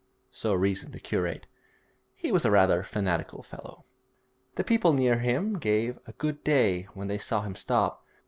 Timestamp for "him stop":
7.43-8.03